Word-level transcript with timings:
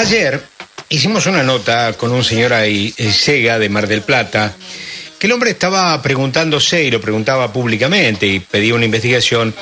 Ayer 0.00 0.40
hicimos 0.88 1.26
una 1.26 1.42
nota 1.42 1.92
con 1.92 2.10
un 2.12 2.24
señor 2.24 2.54
ahí, 2.54 2.94
eh, 2.96 3.12
Sega 3.12 3.58
de 3.58 3.68
Mar 3.68 3.86
del 3.86 4.00
Plata, 4.00 4.54
que 5.20 5.26
el 5.26 5.34
hombre 5.34 5.50
estaba 5.50 6.00
preguntándose 6.00 6.82
y 6.82 6.90
lo 6.90 6.98
preguntaba 6.98 7.52
públicamente 7.52 8.26
y 8.26 8.40
pedía 8.40 8.74
una 8.74 8.86
investigación 8.86 9.54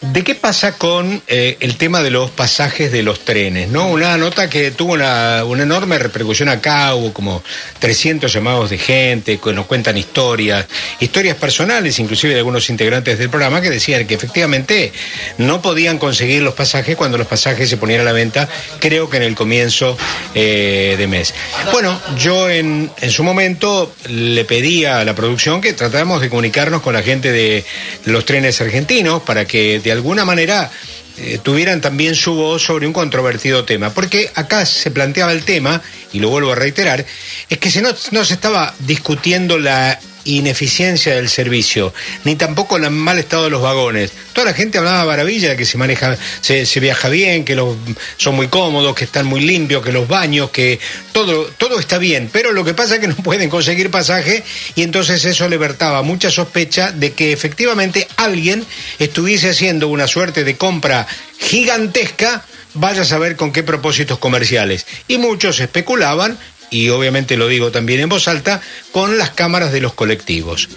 de 0.00 0.24
qué 0.24 0.34
pasa 0.34 0.76
con 0.76 1.22
eh, 1.28 1.56
el 1.60 1.76
tema 1.76 2.02
de 2.02 2.10
los 2.10 2.30
pasajes 2.30 2.90
de 2.90 3.04
los 3.04 3.20
trenes, 3.24 3.68
¿no? 3.68 3.88
Una 3.88 4.16
nota 4.16 4.50
que 4.50 4.72
tuvo 4.72 4.94
una, 4.94 5.42
enorme 5.42 5.98
repercusión 5.98 6.48
acá, 6.48 6.96
hubo 6.96 7.12
como 7.12 7.44
300 7.78 8.30
llamados 8.32 8.70
de 8.70 8.78
gente 8.78 9.38
que 9.38 9.52
nos 9.52 9.66
cuentan 9.66 9.96
historias, 9.96 10.66
historias 10.98 11.36
personales, 11.36 11.96
inclusive 12.00 12.32
de 12.32 12.40
algunos 12.40 12.68
integrantes 12.68 13.16
del 13.16 13.30
programa, 13.30 13.60
que 13.60 13.70
decían 13.70 14.08
que 14.08 14.14
efectivamente 14.14 14.92
no 15.38 15.62
podían 15.62 15.98
conseguir 15.98 16.42
los 16.42 16.54
pasajes 16.54 16.96
cuando 16.96 17.18
los 17.18 17.28
pasajes 17.28 17.68
se 17.70 17.76
ponían 17.76 18.00
a 18.00 18.04
la 18.04 18.12
venta, 18.12 18.48
creo 18.80 19.08
que 19.08 19.18
en 19.18 19.22
el 19.22 19.36
comienzo 19.36 19.96
eh, 20.34 20.96
de 20.98 21.06
mes. 21.06 21.32
Bueno, 21.70 22.00
yo 22.18 22.50
en, 22.50 22.90
en 23.00 23.10
su 23.12 23.22
momento 23.22 23.94
le 24.08 24.44
pedía 24.44 25.03
la 25.04 25.14
producción 25.14 25.60
que 25.60 25.72
tratamos 25.72 26.20
de 26.20 26.28
comunicarnos 26.28 26.82
con 26.82 26.94
la 26.94 27.02
gente 27.02 27.32
de 27.32 27.64
los 28.04 28.24
trenes 28.24 28.60
argentinos 28.60 29.22
para 29.22 29.46
que 29.46 29.80
de 29.80 29.92
alguna 29.92 30.24
manera 30.24 30.70
eh, 31.16 31.38
tuvieran 31.42 31.80
también 31.80 32.16
su 32.16 32.34
voz 32.34 32.62
sobre 32.62 32.86
un 32.86 32.92
controvertido 32.92 33.64
tema. 33.64 33.90
Porque 33.90 34.30
acá 34.34 34.66
se 34.66 34.90
planteaba 34.90 35.32
el 35.32 35.44
tema, 35.44 35.80
y 36.12 36.18
lo 36.18 36.28
vuelvo 36.28 36.52
a 36.52 36.56
reiterar, 36.56 37.04
es 37.48 37.58
que 37.58 37.70
se 37.70 37.82
no, 37.82 37.90
no 38.10 38.24
se 38.24 38.34
estaba 38.34 38.74
discutiendo 38.80 39.58
la 39.58 39.98
ineficiencia 40.24 41.14
del 41.14 41.28
servicio, 41.28 41.92
ni 42.24 42.36
tampoco 42.36 42.76
el 42.76 42.90
mal 42.90 43.18
estado 43.18 43.44
de 43.44 43.50
los 43.50 43.62
vagones. 43.62 44.12
Toda 44.32 44.46
la 44.46 44.54
gente 44.54 44.78
hablaba 44.78 45.04
maravilla 45.04 45.50
de 45.50 45.56
que 45.56 45.64
se 45.64 45.78
maneja, 45.78 46.16
se, 46.40 46.80
viaja 46.80 47.08
bien, 47.08 47.44
que 47.44 47.54
los, 47.54 47.76
son 48.16 48.34
muy 48.34 48.48
cómodos, 48.48 48.94
que 48.94 49.04
están 49.04 49.26
muy 49.26 49.40
limpios, 49.40 49.84
que 49.84 49.92
los 49.92 50.08
baños, 50.08 50.50
que 50.50 50.78
todo, 51.12 51.46
todo 51.58 51.78
está 51.78 51.98
bien, 51.98 52.28
pero 52.32 52.52
lo 52.52 52.64
que 52.64 52.74
pasa 52.74 52.94
es 52.94 53.00
que 53.00 53.08
no 53.08 53.16
pueden 53.16 53.50
conseguir 53.50 53.90
pasaje 53.90 54.42
y 54.74 54.82
entonces 54.82 55.24
eso 55.24 55.48
libertaba 55.48 56.02
mucha 56.02 56.30
sospecha 56.30 56.92
de 56.92 57.12
que 57.12 57.32
efectivamente 57.32 58.08
alguien 58.16 58.64
estuviese 58.98 59.50
haciendo 59.50 59.88
una 59.88 60.06
suerte 60.06 60.44
de 60.44 60.56
compra 60.56 61.06
gigantesca 61.38 62.44
vaya 62.74 63.02
a 63.02 63.04
saber 63.04 63.36
con 63.36 63.52
qué 63.52 63.62
propósitos 63.62 64.18
comerciales. 64.18 64.86
Y 65.08 65.18
muchos 65.18 65.60
especulaban 65.60 66.38
y 66.74 66.88
obviamente 66.88 67.36
lo 67.36 67.46
digo 67.46 67.70
también 67.70 68.00
en 68.00 68.08
voz 68.08 68.26
alta, 68.26 68.60
con 68.90 69.16
las 69.16 69.30
cámaras 69.30 69.72
de 69.72 69.80
los 69.80 69.94
colectivos. 69.94 70.68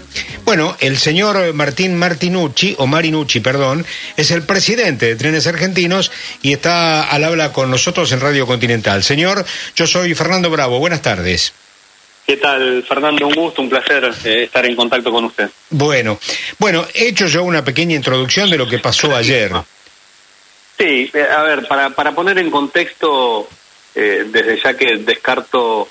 Bueno, 0.46 0.78
el 0.80 0.98
señor 0.98 1.56
Martín 1.56 1.98
Martinucci, 1.98 2.76
o 2.78 2.86
Marinucci, 2.86 3.40
perdón, 3.40 3.84
es 4.16 4.30
el 4.30 4.44
presidente 4.44 5.08
de 5.08 5.16
Trenes 5.16 5.48
Argentinos 5.48 6.12
y 6.44 6.54
está 6.54 7.10
al 7.10 7.24
habla 7.24 7.52
con 7.52 7.72
nosotros 7.72 8.12
en 8.12 8.20
Radio 8.20 8.46
Continental. 8.46 9.02
Señor, 9.02 9.44
yo 9.76 9.88
soy 9.88 10.14
Fernando 10.14 10.52
Bravo, 10.52 10.78
buenas 10.78 11.02
tardes. 11.02 11.52
¿Qué 12.28 12.38
tal, 12.38 12.84
Fernando? 12.88 13.26
Un 13.26 13.34
gusto, 13.34 13.64
un 13.64 13.70
placer 13.70 14.14
eh, 14.24 14.44
estar 14.44 14.64
en 14.68 14.76
contacto 14.76 15.12
con 15.12 15.26
usted. 15.26 15.50
Bueno, 15.72 16.20
bueno, 16.60 16.86
he 16.94 17.08
hecho 17.08 17.26
yo 17.26 17.44
una 17.44 17.64
pequeña 17.64 17.96
introducción 17.96 18.52
de 18.52 18.58
lo 18.60 18.68
que 18.68 18.78
pasó 18.78 19.16
ayer. 19.16 19.52
Sí, 20.78 21.12
a 21.36 21.42
ver, 21.42 21.68
para, 21.68 21.90
para 21.90 22.12
poner 22.14 22.38
en 22.38 22.52
contexto 22.52 23.50
eh, 24.00 24.28
desde 24.30 24.62
ya 24.62 24.78
que 24.78 24.98
descarto 24.98 25.88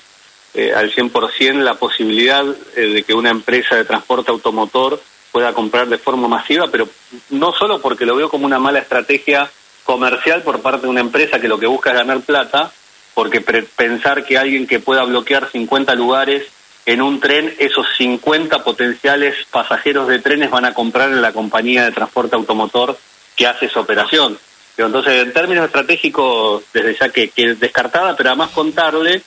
eh, 0.53 0.73
al 0.73 0.93
100% 0.93 1.55
la 1.55 1.73
posibilidad 1.73 2.45
eh, 2.77 2.81
de 2.81 3.03
que 3.03 3.13
una 3.13 3.31
empresa 3.31 3.75
de 3.75 3.83
transporte 3.83 4.31
automotor 4.31 5.01
pueda 5.29 5.51
comprar 5.51 5.89
de 5.89 5.97
forma 5.97 6.29
masiva, 6.29 6.69
pero 6.71 6.87
no 7.31 7.51
solo 7.51 7.81
porque 7.81 8.05
lo 8.05 8.15
veo 8.15 8.29
como 8.29 8.45
una 8.45 8.59
mala 8.59 8.79
estrategia 8.79 9.51
comercial 9.83 10.41
por 10.43 10.61
parte 10.61 10.83
de 10.83 10.87
una 10.87 11.01
empresa 11.01 11.41
que 11.41 11.49
lo 11.49 11.59
que 11.59 11.67
busca 11.67 11.89
es 11.89 11.97
ganar 11.97 12.21
plata, 12.21 12.71
porque 13.13 13.41
pensar 13.41 14.23
que 14.23 14.37
alguien 14.37 14.67
que 14.67 14.79
pueda 14.79 15.03
bloquear 15.03 15.51
50 15.51 15.93
lugares 15.95 16.47
en 16.85 17.01
un 17.01 17.19
tren, 17.19 17.53
esos 17.59 17.87
50 17.97 18.63
potenciales 18.63 19.35
pasajeros 19.51 20.07
de 20.07 20.19
trenes 20.19 20.49
van 20.49 20.63
a 20.63 20.73
comprar 20.73 21.09
en 21.09 21.21
la 21.21 21.33
compañía 21.33 21.83
de 21.83 21.91
transporte 21.91 22.37
automotor 22.37 22.97
que 23.35 23.47
hace 23.47 23.65
esa 23.65 23.81
operación. 23.81 24.39
Entonces, 24.85 25.23
en 25.23 25.33
términos 25.33 25.65
estratégicos, 25.65 26.63
desde 26.71 26.95
ya 26.95 27.09
que, 27.09 27.29
que 27.29 27.55
descartada, 27.55 28.15
pero 28.15 28.29
además 28.29 28.51
contarle 28.51 29.23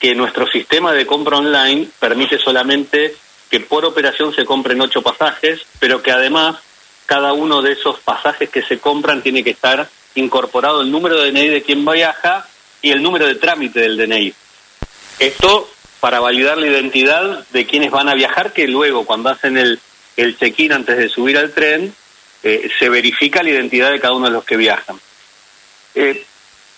que 0.00 0.14
nuestro 0.14 0.46
sistema 0.48 0.92
de 0.92 1.06
compra 1.06 1.36
online 1.36 1.88
permite 1.98 2.38
solamente 2.38 3.14
que 3.50 3.60
por 3.60 3.84
operación 3.84 4.34
se 4.34 4.44
compren 4.44 4.80
ocho 4.80 5.02
pasajes, 5.02 5.60
pero 5.78 6.02
que 6.02 6.10
además 6.10 6.56
cada 7.06 7.32
uno 7.32 7.60
de 7.60 7.72
esos 7.72 7.98
pasajes 8.00 8.48
que 8.48 8.62
se 8.62 8.78
compran 8.78 9.22
tiene 9.22 9.44
que 9.44 9.50
estar 9.50 9.88
incorporado 10.14 10.80
el 10.82 10.90
número 10.90 11.20
de 11.20 11.30
DNI 11.30 11.48
de 11.48 11.62
quien 11.62 11.84
viaja 11.84 12.46
y 12.82 12.90
el 12.90 13.02
número 13.02 13.26
de 13.26 13.34
trámite 13.34 13.80
del 13.80 13.96
DNI. 13.96 14.32
Esto 15.18 15.68
para 16.00 16.20
validar 16.20 16.56
la 16.56 16.66
identidad 16.66 17.46
de 17.50 17.66
quienes 17.66 17.90
van 17.90 18.08
a 18.08 18.14
viajar, 18.14 18.52
que 18.52 18.66
luego 18.66 19.04
cuando 19.04 19.28
hacen 19.28 19.58
el, 19.58 19.78
el 20.16 20.38
check-in 20.38 20.72
antes 20.72 20.96
de 20.96 21.08
subir 21.08 21.36
al 21.36 21.52
tren, 21.52 21.94
eh, 22.42 22.70
se 22.78 22.88
verifica 22.88 23.42
la 23.42 23.50
identidad 23.50 23.90
de 23.90 24.00
cada 24.00 24.14
uno 24.14 24.26
de 24.26 24.32
los 24.32 24.44
que 24.44 24.56
viajan. 24.56 24.98
Eh, 25.94 26.24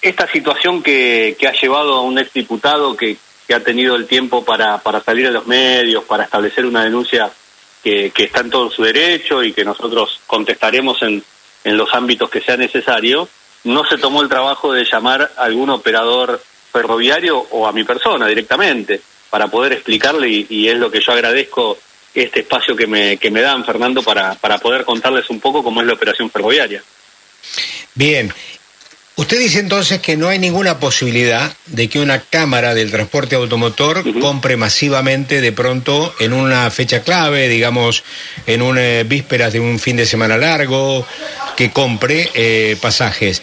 esta 0.00 0.30
situación 0.30 0.82
que, 0.82 1.36
que, 1.38 1.46
ha 1.46 1.52
llevado 1.52 1.94
a 1.94 2.02
un 2.02 2.18
exdiputado 2.18 2.96
que, 2.96 3.16
que 3.46 3.54
ha 3.54 3.62
tenido 3.62 3.94
el 3.94 4.06
tiempo 4.06 4.44
para, 4.44 4.78
para 4.78 5.00
salir 5.00 5.28
a 5.28 5.30
los 5.30 5.46
medios, 5.46 6.04
para 6.04 6.24
establecer 6.24 6.66
una 6.66 6.82
denuncia 6.82 7.30
que, 7.82 8.10
que 8.10 8.24
está 8.24 8.40
en 8.40 8.50
todo 8.50 8.70
su 8.70 8.82
derecho 8.82 9.42
y 9.44 9.52
que 9.52 9.64
nosotros 9.64 10.20
contestaremos 10.26 11.00
en, 11.02 11.22
en 11.62 11.76
los 11.76 11.94
ámbitos 11.94 12.30
que 12.30 12.40
sea 12.40 12.56
necesario, 12.56 13.28
no 13.64 13.84
se 13.84 13.98
tomó 13.98 14.22
el 14.22 14.28
trabajo 14.28 14.72
de 14.72 14.84
llamar 14.84 15.32
a 15.36 15.44
algún 15.44 15.70
operador 15.70 16.42
ferroviario 16.72 17.38
o 17.50 17.68
a 17.68 17.72
mi 17.72 17.84
persona 17.84 18.26
directamente 18.26 19.00
para 19.30 19.48
poder 19.48 19.74
explicarle 19.74 20.28
y, 20.28 20.46
y 20.48 20.68
es 20.68 20.78
lo 20.78 20.90
que 20.90 21.00
yo 21.00 21.12
agradezco 21.12 21.78
este 22.14 22.40
espacio 22.40 22.76
que 22.76 22.86
me, 22.86 23.16
que 23.16 23.30
me 23.30 23.40
dan, 23.40 23.64
Fernando, 23.64 24.02
para, 24.02 24.34
para 24.34 24.58
poder 24.58 24.84
contarles 24.84 25.30
un 25.30 25.40
poco 25.40 25.62
cómo 25.62 25.80
es 25.80 25.86
la 25.86 25.94
operación 25.94 26.30
ferroviaria. 26.30 26.82
Bien. 27.94 28.32
Usted 29.14 29.38
dice 29.38 29.58
entonces 29.58 30.00
que 30.00 30.16
no 30.16 30.28
hay 30.28 30.38
ninguna 30.38 30.78
posibilidad 30.78 31.52
de 31.66 31.88
que 31.88 32.00
una 32.00 32.20
cámara 32.20 32.74
del 32.74 32.90
transporte 32.90 33.36
automotor 33.36 33.98
uh 33.98 34.02
-huh. 34.02 34.20
compre 34.20 34.56
masivamente 34.56 35.42
de 35.42 35.52
pronto 35.52 36.14
en 36.18 36.32
una 36.32 36.70
fecha 36.70 37.02
clave, 37.02 37.48
digamos, 37.48 38.04
en 38.46 38.62
una 38.62 38.80
eh, 38.80 39.04
vísperas 39.04 39.52
de 39.52 39.60
un 39.60 39.78
fin 39.78 39.96
de 39.96 40.06
semana 40.06 40.38
largo, 40.38 41.06
que 41.56 41.70
compre 41.70 42.30
eh, 42.32 42.76
pasajes. 42.80 43.42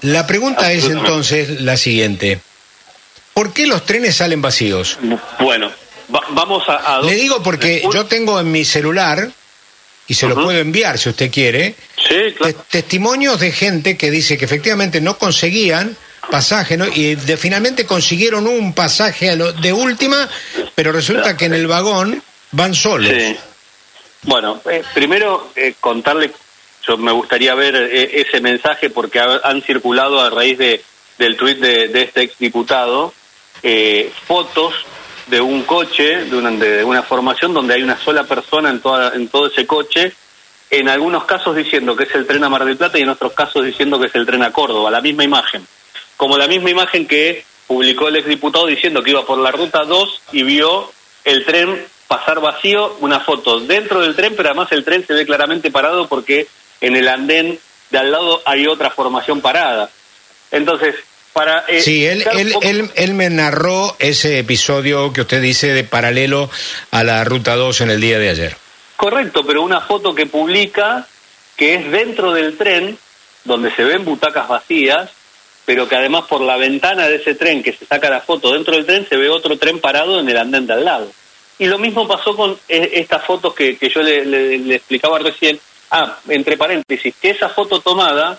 La 0.00 0.26
pregunta 0.26 0.72
es 0.72 0.86
entonces 0.86 1.60
la 1.60 1.76
siguiente. 1.76 2.40
¿Por 3.34 3.52
qué 3.52 3.66
los 3.66 3.84
trenes 3.84 4.16
salen 4.16 4.40
vacíos? 4.40 4.98
Bueno, 5.38 5.70
Va, 6.14 6.20
vamos 6.30 6.68
a, 6.68 6.96
a, 6.96 7.02
Le 7.02 7.14
digo 7.14 7.42
porque 7.42 7.82
yo 7.92 8.06
tengo 8.06 8.40
en 8.40 8.50
mi 8.50 8.64
celular, 8.64 9.30
y 10.06 10.14
se 10.14 10.26
uh 10.26 10.30
-huh. 10.30 10.34
lo 10.34 10.44
puedo 10.44 10.58
enviar 10.58 10.98
si 10.98 11.08
usted 11.08 11.30
quiere, 11.30 11.74
sí, 11.96 12.32
claro. 12.36 12.54
te 12.54 12.80
testimonios 12.82 13.38
de 13.38 13.52
gente 13.52 13.96
que 13.96 14.10
dice 14.10 14.36
que 14.36 14.44
efectivamente 14.44 15.00
no 15.00 15.16
conseguían 15.18 15.96
pasaje, 16.30 16.76
¿no? 16.76 16.86
Y 16.86 17.16
de, 17.16 17.36
finalmente 17.36 17.84
consiguieron 17.84 18.46
un 18.46 18.72
pasaje 18.72 19.36
de 19.36 19.72
última, 19.72 20.28
pero 20.74 20.92
resulta 20.92 21.36
que 21.36 21.46
en 21.46 21.54
el 21.54 21.66
vagón 21.66 22.22
van 22.52 22.74
solos. 22.74 23.10
Sí. 23.10 23.36
Bueno, 24.22 24.60
eh, 24.70 24.82
primero 24.94 25.50
eh, 25.56 25.74
contarle, 25.80 26.30
yo 26.86 26.96
me 26.98 27.12
gustaría 27.12 27.54
ver 27.54 27.74
eh, 27.74 28.22
ese 28.26 28.40
mensaje 28.40 28.90
porque 28.90 29.18
ha, 29.18 29.40
han 29.44 29.62
circulado 29.62 30.20
a 30.20 30.30
raíz 30.30 30.58
de, 30.58 30.82
del 31.18 31.36
tuit 31.36 31.58
de, 31.58 31.88
de 31.88 32.02
este 32.02 32.22
exdiputado 32.22 33.12
eh, 33.62 34.12
fotos 34.26 34.74
de 35.30 35.40
un 35.40 35.62
coche, 35.62 36.24
de 36.24 36.36
una, 36.36 36.50
de 36.50 36.84
una 36.84 37.02
formación 37.02 37.54
donde 37.54 37.74
hay 37.74 37.82
una 37.82 37.98
sola 37.98 38.24
persona 38.24 38.68
en, 38.68 38.80
toda, 38.80 39.14
en 39.14 39.28
todo 39.28 39.46
ese 39.46 39.66
coche, 39.66 40.12
en 40.70 40.88
algunos 40.88 41.24
casos 41.24 41.54
diciendo 41.56 41.96
que 41.96 42.04
es 42.04 42.14
el 42.14 42.26
tren 42.26 42.42
a 42.44 42.48
Mar 42.48 42.64
del 42.64 42.76
Plata 42.76 42.98
y 42.98 43.02
en 43.02 43.08
otros 43.08 43.32
casos 43.32 43.64
diciendo 43.64 43.98
que 43.98 44.08
es 44.08 44.14
el 44.14 44.26
tren 44.26 44.42
a 44.42 44.52
Córdoba, 44.52 44.90
la 44.90 45.00
misma 45.00 45.24
imagen. 45.24 45.66
Como 46.16 46.36
la 46.36 46.48
misma 46.48 46.70
imagen 46.70 47.06
que 47.06 47.44
publicó 47.66 48.08
el 48.08 48.16
exdiputado 48.16 48.66
diciendo 48.66 49.02
que 49.02 49.10
iba 49.10 49.24
por 49.24 49.38
la 49.38 49.52
ruta 49.52 49.84
2 49.84 50.22
y 50.32 50.42
vio 50.42 50.90
el 51.24 51.44
tren 51.44 51.86
pasar 52.08 52.40
vacío, 52.40 52.96
una 53.00 53.20
foto 53.20 53.60
dentro 53.60 54.00
del 54.00 54.16
tren, 54.16 54.34
pero 54.36 54.48
además 54.48 54.72
el 54.72 54.84
tren 54.84 55.06
se 55.06 55.14
ve 55.14 55.24
claramente 55.24 55.70
parado 55.70 56.08
porque 56.08 56.48
en 56.80 56.96
el 56.96 57.06
andén 57.08 57.58
de 57.90 57.98
al 57.98 58.10
lado 58.10 58.42
hay 58.44 58.66
otra 58.66 58.90
formación 58.90 59.40
parada. 59.40 59.90
Entonces, 60.50 60.96
para, 61.32 61.64
eh, 61.68 61.80
sí, 61.80 62.04
él, 62.06 62.24
él, 62.32 62.54
él, 62.62 62.90
él, 62.94 63.14
me 63.14 63.30
narró 63.30 63.96
ese 63.98 64.38
episodio 64.38 65.12
que 65.12 65.20
usted 65.20 65.40
dice 65.40 65.68
de 65.68 65.84
paralelo 65.84 66.50
a 66.90 67.04
la 67.04 67.22
Ruta 67.24 67.54
2 67.56 67.82
en 67.82 67.90
el 67.90 68.00
día 68.00 68.18
de 68.18 68.30
ayer. 68.30 68.56
Correcto, 68.96 69.44
pero 69.46 69.62
una 69.62 69.80
foto 69.80 70.14
que 70.14 70.26
publica 70.26 71.06
que 71.56 71.74
es 71.74 71.90
dentro 71.90 72.32
del 72.32 72.56
tren, 72.56 72.98
donde 73.44 73.74
se 73.74 73.84
ven 73.84 74.04
butacas 74.04 74.48
vacías, 74.48 75.10
pero 75.64 75.88
que 75.88 75.96
además 75.96 76.24
por 76.28 76.40
la 76.40 76.56
ventana 76.56 77.06
de 77.06 77.16
ese 77.16 77.34
tren 77.34 77.62
que 77.62 77.72
se 77.72 77.86
saca 77.86 78.10
la 78.10 78.22
foto 78.22 78.52
dentro 78.52 78.74
del 78.74 78.86
tren 78.86 79.06
se 79.08 79.16
ve 79.16 79.28
otro 79.28 79.56
tren 79.56 79.78
parado 79.78 80.18
en 80.18 80.28
el 80.28 80.36
andén 80.36 80.66
de 80.66 80.72
al 80.72 80.84
lado. 80.84 81.12
Y 81.58 81.66
lo 81.66 81.78
mismo 81.78 82.08
pasó 82.08 82.34
con 82.34 82.58
eh, 82.68 82.90
estas 82.94 83.24
fotos 83.24 83.54
que, 83.54 83.76
que 83.76 83.88
yo 83.88 84.02
le, 84.02 84.24
le, 84.24 84.58
le 84.58 84.74
explicaba 84.74 85.18
recién. 85.18 85.60
Ah, 85.90 86.18
entre 86.28 86.56
paréntesis, 86.56 87.14
que 87.20 87.30
esa 87.30 87.48
foto 87.48 87.80
tomada 87.80 88.38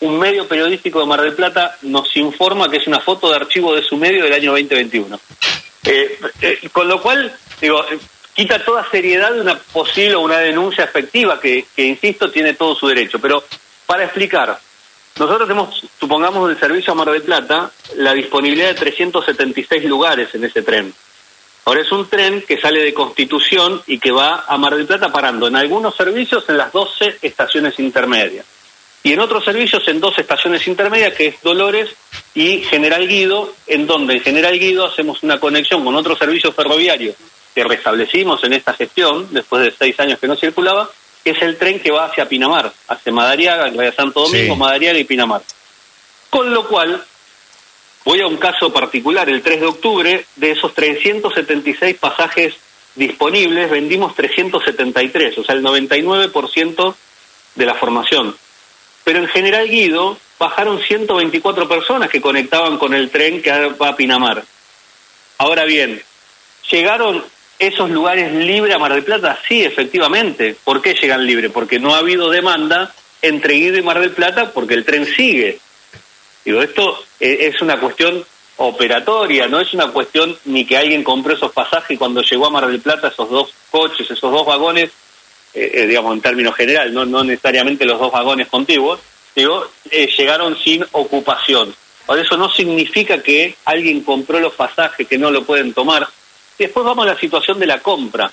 un 0.00 0.18
medio 0.18 0.46
periodístico 0.46 1.00
de 1.00 1.06
Mar 1.06 1.20
del 1.20 1.34
Plata 1.34 1.76
nos 1.82 2.16
informa 2.16 2.70
que 2.70 2.76
es 2.76 2.86
una 2.86 3.00
foto 3.00 3.28
de 3.30 3.36
archivo 3.36 3.74
de 3.74 3.82
su 3.82 3.96
medio 3.96 4.24
del 4.24 4.32
año 4.32 4.52
2021. 4.52 5.20
Eh, 5.84 6.18
eh, 6.40 6.68
con 6.70 6.86
lo 6.86 7.02
cual, 7.02 7.34
digo, 7.60 7.84
eh, 7.90 7.98
quita 8.34 8.64
toda 8.64 8.88
seriedad 8.90 9.32
de 9.32 9.40
una 9.40 9.58
posible 9.58 10.14
o 10.14 10.20
una 10.20 10.38
denuncia 10.38 10.84
efectiva 10.84 11.40
que, 11.40 11.66
que, 11.74 11.84
insisto, 11.84 12.30
tiene 12.30 12.54
todo 12.54 12.74
su 12.74 12.86
derecho. 12.86 13.18
Pero 13.18 13.42
para 13.86 14.04
explicar, 14.04 14.60
nosotros 15.18 15.48
tenemos, 15.48 15.82
supongamos, 15.98 16.48
del 16.48 16.60
servicio 16.60 16.92
a 16.92 16.96
Mar 16.96 17.10
del 17.10 17.22
Plata, 17.22 17.70
la 17.96 18.12
disponibilidad 18.12 18.68
de 18.68 18.74
376 18.74 19.84
lugares 19.84 20.32
en 20.34 20.44
ese 20.44 20.62
tren. 20.62 20.94
Ahora 21.64 21.82
es 21.82 21.90
un 21.90 22.08
tren 22.08 22.42
que 22.46 22.60
sale 22.60 22.82
de 22.82 22.94
Constitución 22.94 23.82
y 23.86 23.98
que 23.98 24.12
va 24.12 24.44
a 24.46 24.56
Mar 24.56 24.76
del 24.76 24.86
Plata 24.86 25.10
parando 25.10 25.48
en 25.48 25.56
algunos 25.56 25.96
servicios 25.96 26.44
en 26.48 26.56
las 26.56 26.72
12 26.72 27.18
estaciones 27.20 27.78
intermedias 27.78 28.46
y 29.02 29.12
en 29.12 29.20
otros 29.20 29.44
servicios 29.44 29.86
en 29.88 30.00
dos 30.00 30.18
estaciones 30.18 30.66
intermedias, 30.66 31.14
que 31.14 31.28
es 31.28 31.42
Dolores 31.42 31.88
y 32.34 32.58
General 32.62 33.06
Guido, 33.06 33.54
en 33.66 33.86
donde 33.86 34.14
en 34.14 34.20
General 34.20 34.58
Guido 34.58 34.86
hacemos 34.86 35.22
una 35.22 35.38
conexión 35.38 35.84
con 35.84 35.94
otro 35.94 36.16
servicio 36.16 36.52
ferroviario 36.52 37.14
que 37.54 37.64
restablecimos 37.64 38.42
en 38.44 38.54
esta 38.54 38.74
gestión, 38.74 39.28
después 39.30 39.64
de 39.64 39.74
seis 39.76 39.98
años 40.00 40.18
que 40.18 40.26
no 40.26 40.36
circulaba, 40.36 40.90
que 41.22 41.30
es 41.30 41.42
el 41.42 41.56
tren 41.56 41.80
que 41.80 41.90
va 41.90 42.06
hacia 42.06 42.28
Pinamar, 42.28 42.72
hacia 42.88 43.12
Madariaga, 43.12 43.66
hacia 43.66 43.92
Santo 43.92 44.22
Domingo, 44.22 44.56
Madariaga 44.56 44.98
y 44.98 45.04
Pinamar. 45.04 45.42
Con 46.30 46.52
lo 46.52 46.68
cual, 46.68 47.02
voy 48.04 48.20
a 48.20 48.26
un 48.26 48.36
caso 48.36 48.72
particular, 48.72 49.28
el 49.28 49.42
3 49.42 49.60
de 49.60 49.66
octubre, 49.66 50.26
de 50.36 50.50
esos 50.50 50.74
376 50.74 51.96
pasajes 51.96 52.54
disponibles, 52.94 53.70
vendimos 53.70 54.14
373, 54.14 55.38
o 55.38 55.44
sea, 55.44 55.54
el 55.54 55.62
99% 55.62 56.94
de 57.54 57.66
la 57.66 57.74
formación 57.74 58.36
pero 59.08 59.20
en 59.20 59.28
General 59.28 59.66
Guido 59.66 60.18
bajaron 60.38 60.82
124 60.82 61.66
personas 61.66 62.10
que 62.10 62.20
conectaban 62.20 62.76
con 62.76 62.92
el 62.92 63.08
tren 63.08 63.40
que 63.40 63.50
va 63.50 63.88
a 63.88 63.96
Pinamar. 63.96 64.44
Ahora 65.38 65.64
bien, 65.64 66.02
¿llegaron 66.70 67.24
esos 67.58 67.88
lugares 67.88 68.30
libres 68.34 68.74
a 68.74 68.78
Mar 68.78 68.92
del 68.92 69.04
Plata? 69.04 69.38
Sí, 69.48 69.64
efectivamente. 69.64 70.54
¿Por 70.62 70.82
qué 70.82 70.92
llegan 70.92 71.24
libres? 71.24 71.50
Porque 71.50 71.78
no 71.78 71.94
ha 71.94 72.00
habido 72.00 72.28
demanda 72.28 72.92
entre 73.22 73.54
Guido 73.54 73.78
y 73.78 73.82
Mar 73.82 73.98
del 73.98 74.10
Plata 74.10 74.52
porque 74.52 74.74
el 74.74 74.84
tren 74.84 75.06
sigue. 75.06 75.58
Digo, 76.44 76.60
esto 76.60 77.02
eh, 77.18 77.50
es 77.50 77.62
una 77.62 77.80
cuestión 77.80 78.22
operatoria, 78.58 79.48
no 79.48 79.58
es 79.58 79.72
una 79.72 79.86
cuestión 79.86 80.36
ni 80.44 80.66
que 80.66 80.76
alguien 80.76 81.02
compró 81.02 81.32
esos 81.32 81.52
pasajes 81.52 81.92
y 81.92 81.96
cuando 81.96 82.20
llegó 82.20 82.44
a 82.44 82.50
Mar 82.50 82.66
del 82.66 82.82
Plata 82.82 83.08
esos 83.08 83.30
dos 83.30 83.54
coches, 83.70 84.10
esos 84.10 84.30
dos 84.30 84.44
vagones, 84.44 84.90
eh, 85.58 85.70
eh, 85.74 85.86
digamos 85.86 86.14
en 86.14 86.20
términos 86.20 86.54
general, 86.54 86.92
no, 86.94 87.04
no 87.04 87.24
necesariamente 87.24 87.84
los 87.84 87.98
dos 87.98 88.12
vagones 88.12 88.46
contiguos, 88.48 89.00
digo, 89.34 89.66
eh, 89.90 90.08
llegaron 90.16 90.56
sin 90.58 90.84
ocupación. 90.92 91.74
Por 92.06 92.18
eso 92.18 92.36
no 92.36 92.48
significa 92.48 93.22
que 93.22 93.56
alguien 93.64 94.02
compró 94.02 94.38
los 94.40 94.54
pasajes 94.54 95.06
que 95.06 95.18
no 95.18 95.30
lo 95.30 95.44
pueden 95.44 95.74
tomar. 95.74 96.06
Después 96.58 96.86
vamos 96.86 97.06
a 97.06 97.14
la 97.14 97.20
situación 97.20 97.58
de 97.58 97.66
la 97.66 97.80
compra. 97.80 98.30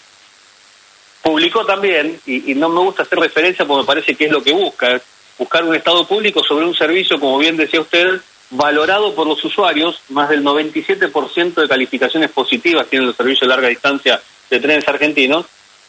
Publicó 1.21 1.65
también, 1.65 2.19
y, 2.25 2.51
y 2.51 2.55
no 2.55 2.69
me 2.69 2.81
gusta 2.81 3.01
hacer 3.01 3.19
referencia 3.19 3.65
porque 3.65 3.81
me 3.81 3.87
parece 3.87 4.15
que 4.15 4.25
es 4.25 4.31
lo 4.31 4.43
que 4.43 4.53
busca, 4.53 5.01
buscar 5.37 5.63
un 5.63 5.75
Estado 5.75 6.07
público 6.07 6.43
sobre 6.43 6.65
un 6.65 6.75
servicio, 6.75 7.19
como 7.19 7.39
bien 7.39 7.57
decía 7.57 7.81
usted, 7.81 8.21
valorado 8.51 9.13
por 9.15 9.27
los 9.27 9.43
usuarios, 9.43 9.99
más 10.09 10.29
del 10.29 10.43
97% 10.43 11.53
de 11.55 11.67
calificaciones 11.67 12.29
positivas 12.31 12.87
tienen 12.87 13.07
los 13.07 13.15
servicios 13.15 13.41
de 13.41 13.47
larga 13.47 13.67
distancia 13.67 14.21
de 14.49 14.59
trenes 14.59 14.87
argentinos, 14.87 15.45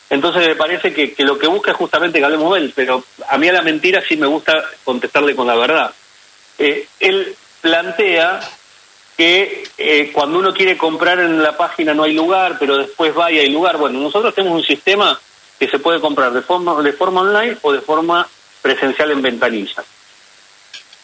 entonces 0.08 0.46
me 0.46 0.54
parece 0.54 0.92
que, 0.92 1.14
lo 1.24 1.38
que 1.38 1.48
busca 1.48 1.72
es 1.72 1.76
justamente 1.76 2.18
que 2.18 2.24
hablemos 2.24 2.54
de 2.54 2.60
él, 2.60 2.72
pero 2.74 3.04
a 3.28 3.38
mí 3.38 3.48
a 3.48 3.52
la 3.52 3.62
mentira 3.62 4.02
sí 4.06 4.16
me 4.16 4.26
gusta 4.26 4.52
contestarle 4.84 5.34
con 5.34 5.46
la 5.46 5.56
verdad. 5.56 5.92
Eh, 6.58 6.86
él 7.00 7.34
plantea 7.60 8.40
que 9.16 9.64
eh, 9.78 10.10
cuando 10.12 10.38
uno 10.38 10.54
quiere 10.54 10.76
comprar 10.76 11.18
en 11.18 11.42
la 11.42 11.56
página 11.56 11.94
no 11.94 12.04
hay 12.04 12.12
lugar, 12.12 12.56
pero 12.58 12.76
después 12.76 13.16
va 13.18 13.32
y 13.32 13.38
hay 13.38 13.50
lugar. 13.50 13.78
Bueno, 13.78 13.98
nosotros 13.98 14.34
tenemos 14.34 14.58
un 14.60 14.66
sistema 14.66 15.18
que 15.58 15.68
se 15.68 15.78
puede 15.78 16.00
comprar 16.00 16.32
de 16.32 16.42
forma, 16.42 16.80
de 16.82 16.92
forma 16.92 17.22
online 17.22 17.56
o 17.62 17.72
de 17.72 17.80
forma 17.80 18.28
presencial 18.62 19.10
en 19.10 19.22
ventanilla. 19.22 19.82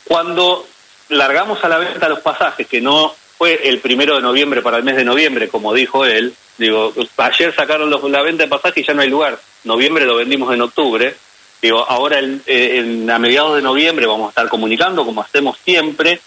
Cuando 0.05 0.67
largamos 1.09 1.63
a 1.65 1.69
la 1.69 1.79
venta 1.79 2.09
los 2.09 2.21
pasajes, 2.21 2.67
que 2.67 2.81
no 2.81 3.15
fue 3.39 3.69
el 3.69 3.81
primero 3.81 4.17
de 4.17 4.23
noviembre 4.23 4.63
para 4.63 4.77
el 4.77 4.85
mes 4.85 4.97
de 4.97 5.05
noviembre, 5.05 5.49
como 5.49 5.73
dijo 5.75 6.05
él, 6.05 6.35
Digo, 6.59 6.93
ayer 7.17 7.55
sacaron 7.55 7.91
la 7.91 8.23
venta 8.23 8.45
de 8.45 8.49
pasajes 8.49 8.85
y 8.85 8.87
ya 8.87 8.95
no 8.95 9.03
hay 9.03 9.09
lugar. 9.09 9.39
Noviembre 9.65 10.07
lo 10.07 10.17
vendimos 10.17 10.53
en 10.53 10.63
octubre. 10.63 11.15
Digo, 11.61 11.85
ahora 11.89 12.19
en, 12.19 13.11
a 13.11 13.19
mediados 13.19 13.57
de 13.57 13.63
noviembre 13.63 14.07
vamos 14.07 14.27
a 14.27 14.31
estar 14.31 14.49
comunicando, 14.49 15.05
como 15.05 15.23
hacemos 15.23 15.57
siempre, 15.65 16.21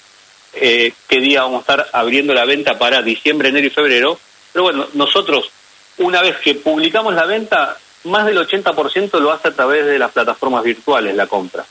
eh, 0.53 0.93
qué 1.07 1.19
día 1.19 1.41
vamos 1.41 1.57
a 1.57 1.61
estar 1.61 1.89
abriendo 1.91 2.33
la 2.33 2.45
venta 2.45 2.77
para 2.79 3.01
diciembre, 3.01 3.49
enero 3.49 3.67
y 3.67 3.71
febrero. 3.71 4.19
Pero 4.53 4.63
bueno, 4.63 4.87
nosotros, 4.93 5.51
una 5.97 6.21
vez 6.21 6.37
que 6.37 6.55
publicamos 6.55 7.13
la 7.13 7.25
venta, 7.25 7.77
más 8.05 8.25
del 8.25 8.37
80% 8.37 9.19
lo 9.19 9.31
hace 9.31 9.49
a 9.49 9.53
través 9.53 9.85
de 9.85 9.99
las 9.99 10.11
plataformas 10.11 10.63
virtuales 10.63 11.15
la 11.15 11.27
compra. 11.27 11.65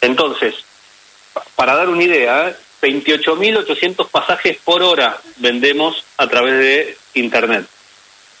Entonces, 0.00 0.54
para 1.56 1.74
dar 1.74 1.88
una 1.88 2.04
idea, 2.04 2.56
28.800 2.84 4.08
pasajes 4.08 4.58
por 4.62 4.82
hora 4.82 5.18
vendemos 5.36 6.04
a 6.18 6.26
través 6.28 6.58
de 6.58 6.96
Internet. 7.14 7.66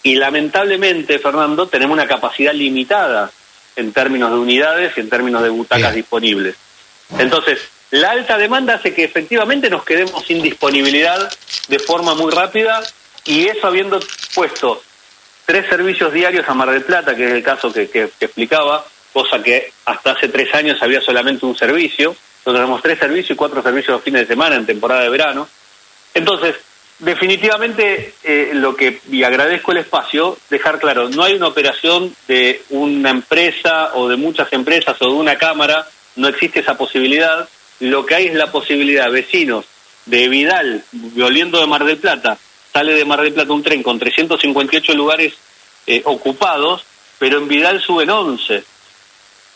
Y 0.02 0.16
lamentablemente, 0.16 1.18
Fernando, 1.18 1.66
tenemos 1.66 1.94
una 1.94 2.06
capacidad 2.06 2.52
limitada 2.52 3.30
en 3.76 3.92
términos 3.92 4.30
de 4.30 4.36
unidades 4.36 4.92
y 4.96 5.00
en 5.00 5.08
términos 5.08 5.42
de 5.42 5.48
butacas 5.48 5.94
disponibles. 5.94 6.56
Entonces, 7.18 7.58
la 7.90 8.10
alta 8.10 8.36
demanda 8.36 8.74
hace 8.74 8.92
que 8.92 9.04
efectivamente 9.04 9.70
nos 9.70 9.84
quedemos 9.84 10.24
sin 10.26 10.42
disponibilidad 10.42 11.32
de 11.68 11.78
forma 11.78 12.14
muy 12.14 12.30
rápida 12.30 12.82
y 13.24 13.46
eso 13.46 13.66
habiendo 13.66 13.98
puesto 14.34 14.82
tres 15.46 15.66
servicios 15.68 16.12
diarios 16.12 16.46
a 16.48 16.54
Mar 16.54 16.70
del 16.70 16.82
Plata, 16.82 17.16
que 17.16 17.24
es 17.24 17.32
el 17.32 17.42
caso 17.42 17.72
que, 17.72 17.88
que 17.88 18.10
explicaba, 18.20 18.84
cosa 19.12 19.42
que 19.42 19.72
hasta 19.86 20.12
hace 20.12 20.28
tres 20.28 20.54
años 20.54 20.82
había 20.82 21.00
solamente 21.00 21.46
un 21.46 21.56
servicio, 21.56 22.14
nosotros 22.44 22.62
tenemos 22.62 22.82
tres 22.82 22.98
servicios 22.98 23.30
y 23.30 23.36
cuatro 23.36 23.62
servicios 23.62 23.94
los 23.94 24.02
fines 24.02 24.22
de 24.22 24.26
semana 24.26 24.56
en 24.56 24.66
temporada 24.66 25.02
de 25.02 25.08
verano. 25.08 25.48
Entonces, 26.12 26.56
definitivamente 26.98 28.14
eh, 28.22 28.50
lo 28.52 28.76
que, 28.76 29.00
y 29.10 29.22
agradezco 29.22 29.72
el 29.72 29.78
espacio, 29.78 30.36
dejar 30.50 30.78
claro, 30.78 31.08
no 31.08 31.22
hay 31.22 31.34
una 31.34 31.48
operación 31.48 32.14
de 32.28 32.62
una 32.68 33.10
empresa 33.10 33.94
o 33.94 34.08
de 34.08 34.16
muchas 34.16 34.52
empresas 34.52 34.94
o 35.00 35.06
de 35.06 35.14
una 35.14 35.38
cámara, 35.38 35.88
no 36.16 36.28
existe 36.28 36.60
esa 36.60 36.76
posibilidad. 36.76 37.48
Lo 37.80 38.04
que 38.04 38.14
hay 38.14 38.26
es 38.26 38.34
la 38.34 38.52
posibilidad, 38.52 39.10
vecinos 39.10 39.64
de 40.04 40.28
Vidal, 40.28 40.84
volviendo 40.92 41.58
de 41.58 41.66
Mar 41.66 41.84
del 41.84 41.96
Plata, 41.96 42.36
sale 42.74 42.92
de 42.92 43.06
Mar 43.06 43.22
del 43.22 43.32
Plata 43.32 43.54
un 43.54 43.62
tren 43.62 43.82
con 43.82 43.98
358 43.98 44.92
lugares 44.92 45.32
eh, 45.86 46.02
ocupados, 46.04 46.84
pero 47.18 47.38
en 47.38 47.48
Vidal 47.48 47.80
suben 47.80 48.10
11. 48.10 48.64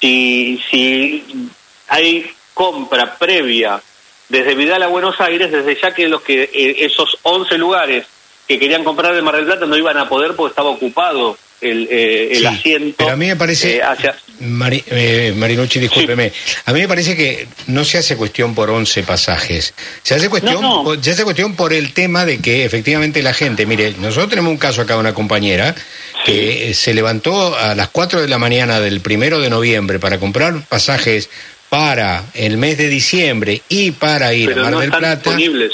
Si, 0.01 0.63
si 0.71 1.51
hay 1.89 2.31
compra 2.59 3.17
previa 3.17 3.81
desde 4.29 4.57
Vidal 4.57 4.83
a 4.83 4.89
Buenos 4.89 5.21
Aires, 5.21 5.53
desde 5.53 5.81
ya 5.81 5.95
que 5.95 6.09
los 6.09 6.23
que 6.23 6.43
eh, 6.43 6.77
esos 6.81 7.17
11 7.23 7.57
lugares 7.57 8.05
que 8.49 8.59
querían 8.59 8.83
comprar 8.83 9.15
de 9.15 9.23
Mar 9.23 9.37
del 9.37 9.45
Plata 9.45 9.65
no 9.65 9.77
iban 9.77 9.97
a 9.97 10.09
poder 10.09 10.35
porque 10.35 10.51
estaba 10.51 10.71
ocupado 10.71 11.39
el, 11.61 11.87
eh, 11.89 12.37
el 12.37 12.47
asiento. 12.47 12.97
Pero 12.99 13.13
a 13.13 13.17
mí 13.17 13.27
me 13.27 13.37
parece, 13.37 13.77
eh, 13.77 13.83
hacia... 13.83 14.17
Marinucci, 14.41 15.79
discúlpeme, 15.79 16.33
a 16.65 16.73
mí 16.73 16.81
me 16.81 16.89
parece 16.89 17.17
que 17.17 17.47
no 17.69 17.85
se 17.85 17.99
hace 17.99 18.17
cuestión 18.17 18.57
por 18.57 18.71
11 18.71 19.05
pasajes, 19.05 19.73
se 20.03 20.15
hace 20.15 20.29
cuestión, 20.29 20.63
se 21.01 21.11
hace 21.13 21.23
cuestión 21.23 21.55
por 21.55 21.73
el 21.73 21.93
tema 21.93 22.25
de 22.25 22.39
que 22.39 22.65
efectivamente 22.65 23.23
la 23.23 23.35
gente, 23.35 23.67
mire, 23.67 23.95
nosotros 24.01 24.31
tenemos 24.31 24.51
un 24.51 24.59
caso 24.59 24.83
acá 24.83 24.95
de 24.95 25.01
una 25.01 25.15
compañera 25.15 25.77
que 26.25 26.75
se 26.75 26.93
levantó 26.93 27.57
a 27.57 27.75
las 27.75 27.89
4 27.89 28.21
de 28.21 28.29
la 28.29 28.39
mañana 28.39 28.81
del 28.81 29.01
primero 29.01 29.41
de 29.41 29.49
noviembre 29.49 29.99
para 29.99 30.19
comprar 30.19 30.63
pasajes 30.69 31.31
para 31.69 32.25
el 32.35 32.57
mes 32.57 32.79
de 32.79 32.89
diciembre 32.89 33.63
y 33.69 33.91
para 33.93 34.33
ir 34.35 34.53
a 34.53 34.63
Mar 34.63 34.79
del 34.79 34.91
Plata. 34.91 35.15
Disponibles. 35.17 35.73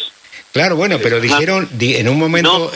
Claro, 0.53 0.77
bueno, 0.77 0.99
pero 1.03 1.21
dijeron 1.21 1.69
en 1.81 2.09
un 2.09 2.17
momento 2.17 2.71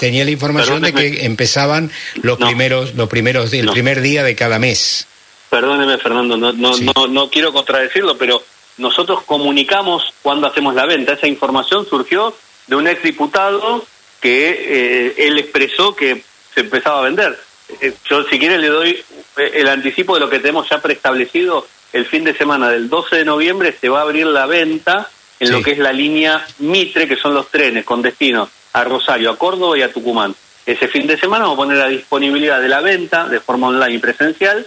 tenía 0.00 0.24
la 0.24 0.30
información 0.30 0.80
de 0.80 0.94
que 0.94 1.26
empezaban 1.26 1.90
los 2.22 2.38
primeros 2.38 2.94
los 2.94 3.06
primeros 3.08 3.52
el 3.52 3.68
primer 3.68 4.00
día 4.00 4.22
de 4.22 4.34
cada 4.34 4.58
mes. 4.58 5.06
Perdóneme, 5.50 5.98
Fernando, 5.98 6.38
no 6.38 6.52
no 6.52 6.72
no 6.78 7.06
no 7.06 7.30
quiero 7.30 7.52
contradecirlo, 7.52 8.16
pero 8.16 8.42
nosotros 8.78 9.22
comunicamos 9.24 10.04
cuando 10.22 10.46
hacemos 10.46 10.74
la 10.74 10.86
venta. 10.86 11.12
Esa 11.12 11.26
información 11.26 11.86
surgió 11.86 12.34
de 12.66 12.76
un 12.76 12.88
exdiputado 12.88 13.84
que 14.20 14.48
eh, 14.48 15.26
él 15.26 15.38
expresó 15.38 15.94
que 15.94 16.22
se 16.54 16.60
empezaba 16.60 17.00
a 17.00 17.02
vender. 17.02 17.38
Eh, 17.80 17.92
yo 18.08 18.24
si 18.24 18.38
quiere 18.38 18.56
le 18.56 18.68
doy 18.68 19.04
eh, 19.36 19.50
el 19.54 19.68
anticipo 19.68 20.14
de 20.14 20.20
lo 20.20 20.30
que 20.30 20.38
tenemos 20.38 20.66
ya 20.70 20.80
preestablecido 20.80 21.66
el 21.92 22.06
fin 22.06 22.24
de 22.24 22.34
semana 22.34 22.68
del 22.70 22.88
12 22.88 23.16
de 23.16 23.24
noviembre 23.24 23.76
se 23.78 23.88
va 23.88 24.00
a 24.00 24.02
abrir 24.02 24.26
la 24.26 24.46
venta 24.46 25.08
en 25.40 25.52
lo 25.52 25.62
que 25.62 25.72
es 25.72 25.78
la 25.78 25.92
línea 25.92 26.44
Mitre, 26.58 27.06
que 27.06 27.16
son 27.16 27.34
los 27.34 27.48
trenes 27.48 27.84
con 27.84 28.02
destino 28.02 28.48
a 28.72 28.84
Rosario, 28.84 29.30
a 29.30 29.38
Córdoba 29.38 29.78
y 29.78 29.82
a 29.82 29.92
Tucumán. 29.92 30.34
Ese 30.66 30.88
fin 30.88 31.06
de 31.06 31.18
semana 31.18 31.44
vamos 31.44 31.58
a 31.58 31.62
poner 31.62 31.78
la 31.78 31.88
disponibilidad 31.88 32.60
de 32.60 32.68
la 32.68 32.80
venta 32.80 33.28
de 33.28 33.40
forma 33.40 33.68
online 33.68 33.94
y 33.94 33.98
presencial 33.98 34.66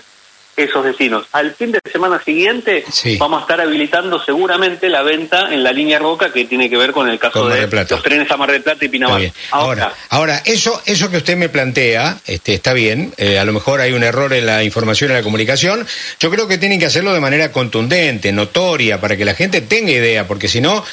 esos 0.55 0.83
destinos. 0.83 1.25
Al 1.31 1.53
fin 1.55 1.71
de 1.71 1.79
semana 1.91 2.21
siguiente 2.23 2.83
vamos 3.17 3.39
a 3.39 3.41
estar 3.41 3.61
habilitando 3.61 4.23
seguramente 4.23 4.89
la 4.89 5.01
venta 5.01 5.53
en 5.53 5.63
la 5.63 5.71
línea 5.71 5.99
Roca 5.99 6.31
que 6.31 6.45
tiene 6.45 6.69
que 6.69 6.77
ver 6.77 6.91
con 6.91 7.09
el 7.09 7.19
caso 7.19 7.47
de, 7.47 7.67
los 7.67 8.03
trenes 8.03 8.29
a 8.31 8.37
Mar 8.37 8.51
del 8.51 8.61
Plata 8.61 8.85
y 8.85 8.89
Pinamar. 8.89 9.21
Ahora, 9.51 9.93
ahora, 10.09 10.41
eso, 10.45 10.81
eso 10.85 11.09
que 11.09 11.17
usted 11.17 11.37
me 11.37 11.49
plantea, 11.49 12.19
este, 12.25 12.53
está 12.53 12.73
bien, 12.73 13.13
eh, 13.17 13.39
a 13.39 13.45
lo 13.45 13.53
mejor 13.53 13.81
hay 13.81 13.93
un 13.93 14.03
error 14.03 14.33
en 14.33 14.45
la 14.45 14.63
información 14.63 15.11
y 15.11 15.13
la 15.13 15.23
comunicación, 15.23 15.85
yo 16.19 16.29
creo 16.29 16.47
que 16.47 16.57
tienen 16.57 16.79
que 16.79 16.85
hacerlo 16.85 17.13
de 17.13 17.19
manera 17.19 17.51
contundente, 17.51 18.31
notoria, 18.31 18.99
para 18.99 19.17
que 19.17 19.25
la 19.25 19.33
gente 19.33 19.61
tenga 19.61 19.91
idea, 19.91 20.27
porque 20.27 20.47
si 20.47 20.61
no, 20.61 20.83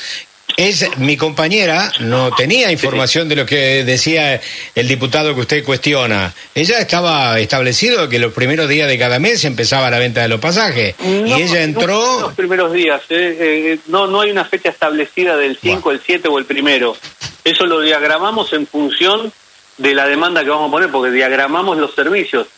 es 0.58 0.98
mi 0.98 1.16
compañera 1.16 1.92
no 2.00 2.32
tenía 2.32 2.72
información 2.72 3.28
de 3.28 3.36
lo 3.36 3.46
que 3.46 3.84
decía 3.84 4.40
el 4.74 4.88
diputado 4.88 5.32
que 5.32 5.42
usted 5.42 5.64
cuestiona. 5.64 6.34
Ella 6.52 6.80
estaba 6.80 7.38
establecido 7.38 8.08
que 8.08 8.18
los 8.18 8.32
primeros 8.32 8.68
días 8.68 8.88
de 8.88 8.98
cada 8.98 9.20
mes 9.20 9.44
empezaba 9.44 9.88
la 9.88 10.00
venta 10.00 10.22
de 10.22 10.28
los 10.28 10.40
pasajes 10.40 10.96
y 11.00 11.32
ella 11.32 11.62
entró 11.62 12.22
los 12.22 12.34
primeros 12.34 12.72
días, 12.72 13.00
¿eh? 13.08 13.36
Eh, 13.38 13.78
no 13.86 14.08
no 14.08 14.20
hay 14.20 14.32
una 14.32 14.44
fecha 14.44 14.70
establecida 14.70 15.36
del 15.36 15.56
5, 15.56 15.92
el 15.92 16.02
7 16.04 16.26
o 16.26 16.38
el 16.40 16.44
primero. 16.44 16.96
Eso 17.44 17.64
lo 17.64 17.80
diagramamos 17.80 18.52
en 18.52 18.66
función 18.66 19.32
de 19.76 19.94
la 19.94 20.08
demanda 20.08 20.42
que 20.42 20.50
vamos 20.50 20.70
a 20.70 20.72
poner 20.72 20.90
porque 20.90 21.12
diagramamos 21.12 21.78
los 21.78 21.94
servicios. 21.94 22.48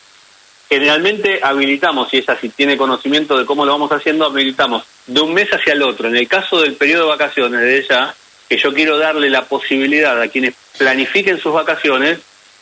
Generalmente 0.67 1.39
habilitamos, 1.43 2.11
y 2.15 2.17
esa 2.17 2.35
si 2.35 2.49
tiene 2.49 2.77
conocimiento 2.77 3.37
de 3.37 3.45
cómo 3.45 3.63
lo 3.63 3.73
vamos 3.73 3.91
haciendo, 3.91 4.25
habilitamos 4.25 4.85
de 5.07 5.21
un 5.21 5.33
mes 5.33 5.49
hacia 5.51 5.73
el 5.73 5.81
otro. 5.83 6.07
En 6.07 6.15
el 6.15 6.27
caso 6.27 6.61
del 6.61 6.73
periodo 6.75 7.03
de 7.03 7.09
vacaciones 7.09 7.61
de 7.61 7.79
ella, 7.79 8.15
que 8.47 8.57
yo 8.57 8.73
quiero 8.73 8.97
darle 8.97 9.29
la 9.29 9.45
posibilidad 9.45 10.21
a 10.21 10.27
quienes 10.27 10.55
planifiquen 10.77 11.39
sus 11.39 11.53
vacaciones, 11.53 12.19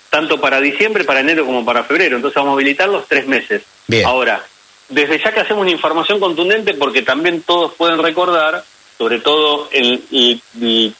tanto 0.10 0.40
para 0.40 0.62
diciembre, 0.62 1.04
para 1.04 1.20
enero 1.20 1.46
como 1.46 1.66
para 1.66 1.84
febrero. 1.84 2.16
Entonces 2.16 2.36
vamos 2.36 2.52
a 2.52 2.54
habilitar 2.54 2.90
los 2.90 3.08
tres 3.08 3.28
meses. 3.28 3.64
Ahora, 4.06 4.44
desde 4.88 5.22
ya 5.24 5.32
que 5.32 5.42
hacemos 5.42 5.62
una 5.62 5.72
información 5.72 6.20
contundente, 6.20 6.74
porque 6.74 7.02
también 7.02 7.42
todos 7.42 7.74
pueden 7.76 8.02
recordar, 8.02 8.64
sobre 8.98 9.20
todo 9.20 9.70
el, 9.72 10.04
el, 10.12 10.94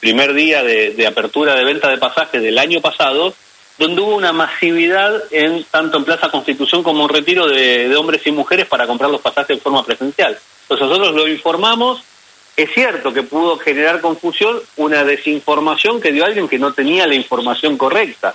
primer 0.00 0.34
día 0.34 0.62
de, 0.62 0.90
de 0.90 1.06
apertura 1.06 1.54
de 1.54 1.64
venta 1.64 1.88
de 1.88 1.98
pasajes 1.98 2.42
del 2.42 2.58
año 2.58 2.80
pasado, 2.80 3.34
donde 3.78 4.00
hubo 4.00 4.14
una 4.14 4.32
masividad 4.32 5.22
en 5.30 5.64
tanto 5.64 5.98
en 5.98 6.04
Plaza 6.04 6.30
Constitución 6.30 6.82
como 6.82 7.04
en 7.04 7.08
retiro 7.10 7.46
de, 7.46 7.94
hombres 7.96 8.26
y 8.26 8.32
mujeres 8.32 8.66
para 8.66 8.86
comprar 8.86 9.10
los 9.10 9.20
pasajes 9.20 9.56
de 9.56 9.62
forma 9.62 9.84
presencial. 9.84 10.38
Nosotros 10.68 11.14
lo 11.14 11.28
informamos, 11.28 12.02
es 12.56 12.70
cierto 12.72 13.12
que 13.12 13.22
pudo 13.22 13.58
generar 13.58 14.00
confusión 14.00 14.60
una 14.76 15.04
desinformación 15.04 16.00
que 16.00 16.12
dio 16.12 16.24
alguien 16.24 16.48
que 16.48 16.58
no 16.58 16.72
tenía 16.72 17.06
la 17.06 17.14
información 17.14 17.76
correcta, 17.76 18.34